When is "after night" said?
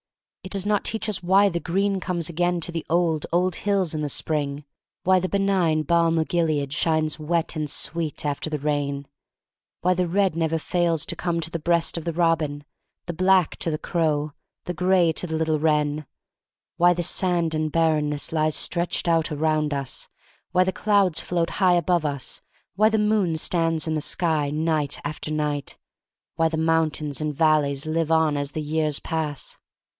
25.03-25.77